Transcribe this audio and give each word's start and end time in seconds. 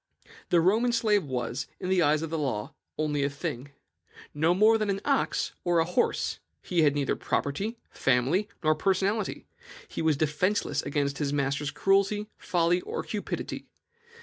"The 0.49 0.61
Roman 0.61 0.91
slave 0.91 1.25
was, 1.25 1.67
in 1.79 1.87
the 1.89 2.01
eyes 2.01 2.23
of 2.23 2.31
the 2.31 2.37
law, 2.39 2.73
only 2.97 3.23
a 3.23 3.29
thing, 3.29 3.69
no 4.33 4.55
more 4.55 4.79
than 4.79 4.89
an 4.89 4.99
ox 5.05 5.53
or 5.63 5.77
a 5.77 5.85
horse. 5.85 6.39
He 6.63 6.81
had 6.81 6.95
neither 6.95 7.15
property, 7.15 7.77
family, 7.91 8.49
nor 8.63 8.73
personality; 8.73 9.45
he 9.87 10.01
was 10.01 10.17
defenceless 10.17 10.81
against 10.81 11.19
his 11.19 11.31
master's 11.31 11.69
cruelty, 11.69 12.31
folly, 12.39 12.81
or 12.81 13.03
cupidity. 13.03 13.67